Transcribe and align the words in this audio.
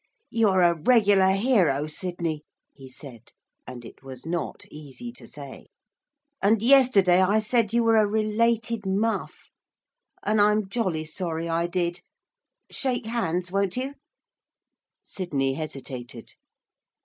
'You're 0.31 0.61
a 0.61 0.81
regular 0.81 1.29
hero, 1.33 1.85
Sidney,' 1.85 2.43
he 2.73 2.89
said 2.89 3.33
and 3.67 3.85
it 3.85 4.01
was 4.01 4.25
not 4.25 4.63
easy 4.71 5.11
to 5.11 5.27
say 5.27 5.67
'and 6.41 6.59
yesterday 6.63 7.21
I 7.21 7.39
said 7.39 7.71
you 7.71 7.83
were 7.83 7.97
a 7.97 8.07
related 8.07 8.83
muff. 8.83 9.51
And 10.23 10.41
I'm 10.41 10.67
jolly 10.69 11.05
sorry 11.05 11.47
I 11.47 11.67
did. 11.67 12.01
Shake 12.71 13.05
hands, 13.05 13.51
won't 13.51 13.77
you?' 13.77 13.93
Sidney 15.03 15.53
hesitated. 15.53 16.33